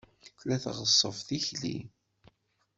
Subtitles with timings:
[0.39, 1.77] Tella tɣeṣṣeb tikli.